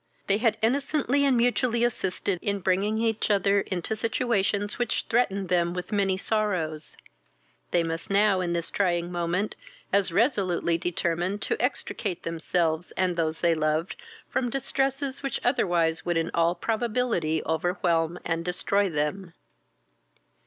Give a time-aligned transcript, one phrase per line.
[0.25, 5.75] They had innocently and mutually assisted in bringing each other into situations which threatened them
[5.75, 6.97] with many sorrows;
[7.69, 9.53] they must now in this trying moment
[9.93, 13.95] as resolutely determine to extricate themselves, and those they loved,
[14.27, 19.33] from distresses which otherwise would in all probability overwhelm and destroy them.